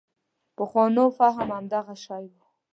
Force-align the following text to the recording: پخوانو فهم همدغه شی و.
پخوانو 0.57 1.05
فهم 1.17 1.47
همدغه 1.55 1.95
شی 2.05 2.25
و. 2.31 2.35